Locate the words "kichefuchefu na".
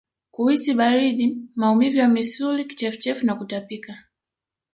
2.65-3.35